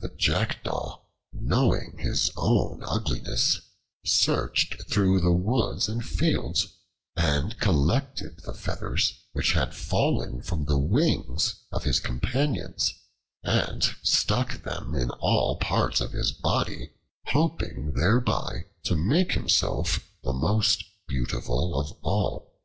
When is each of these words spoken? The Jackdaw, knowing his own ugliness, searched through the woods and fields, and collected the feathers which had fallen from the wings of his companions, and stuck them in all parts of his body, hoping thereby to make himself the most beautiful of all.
The 0.00 0.08
Jackdaw, 0.08 1.00
knowing 1.32 1.98
his 1.98 2.32
own 2.36 2.82
ugliness, 2.82 3.60
searched 4.04 4.82
through 4.90 5.20
the 5.20 5.30
woods 5.30 5.88
and 5.88 6.04
fields, 6.04 6.72
and 7.14 7.56
collected 7.60 8.40
the 8.40 8.52
feathers 8.52 9.12
which 9.30 9.52
had 9.52 9.72
fallen 9.72 10.42
from 10.42 10.64
the 10.64 10.76
wings 10.76 11.54
of 11.70 11.84
his 11.84 12.00
companions, 12.00 12.92
and 13.44 13.84
stuck 14.02 14.64
them 14.64 14.96
in 14.96 15.10
all 15.20 15.56
parts 15.58 16.00
of 16.00 16.10
his 16.10 16.32
body, 16.32 16.90
hoping 17.26 17.92
thereby 17.92 18.64
to 18.82 18.96
make 18.96 19.34
himself 19.34 20.00
the 20.24 20.32
most 20.32 20.82
beautiful 21.06 21.78
of 21.78 21.92
all. 22.02 22.58